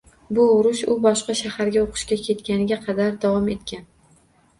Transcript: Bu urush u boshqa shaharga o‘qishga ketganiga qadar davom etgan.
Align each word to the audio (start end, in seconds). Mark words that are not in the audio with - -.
Bu 0.35 0.43
urush 0.51 0.79
u 0.93 0.95
boshqa 1.03 1.35
shaharga 1.41 1.83
o‘qishga 1.87 2.17
ketganiga 2.23 2.79
qadar 2.87 3.13
davom 3.27 3.47
etgan. 3.57 3.85